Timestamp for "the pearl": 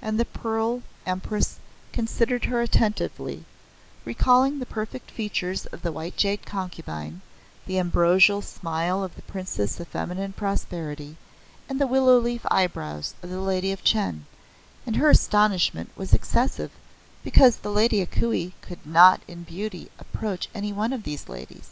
0.20-0.84